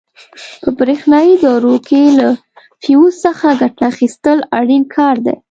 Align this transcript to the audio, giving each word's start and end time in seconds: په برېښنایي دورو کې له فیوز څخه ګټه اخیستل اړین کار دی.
په 0.61 0.69
برېښنایي 0.79 1.33
دورو 1.43 1.75
کې 1.87 2.01
له 2.17 2.27
فیوز 2.81 3.13
څخه 3.25 3.47
ګټه 3.61 3.83
اخیستل 3.91 4.37
اړین 4.59 4.83
کار 4.95 5.15
دی. 5.25 5.35